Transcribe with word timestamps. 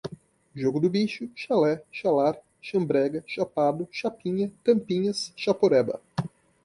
jogo 0.55 0.79
do 0.79 0.89
bicho, 0.89 1.29
chalé, 1.35 1.79
chalar, 1.91 2.35
chambrega, 2.59 3.23
chapado, 3.27 3.87
chapinha, 3.91 4.51
tampinhas, 4.63 5.31
chaporeba 5.37 6.01